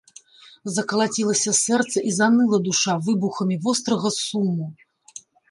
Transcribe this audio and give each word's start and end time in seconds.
Закалацілася 0.77 1.53
сэрца 1.65 1.97
і 2.13 2.13
заныла 2.19 2.57
душа 2.69 2.97
выбухамі 3.09 3.59
вострага 3.67 4.09
суму. 4.19 4.67